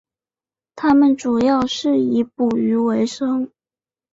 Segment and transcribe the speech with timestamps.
[0.75, 3.51] 他们主要是以捕鱼维生。